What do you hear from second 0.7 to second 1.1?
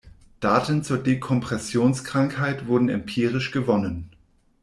zur